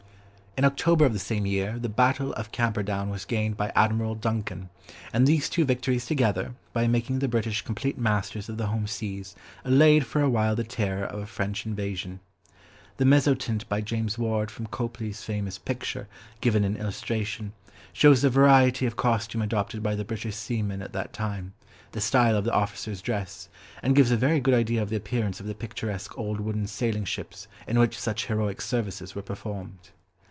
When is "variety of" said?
18.29-18.97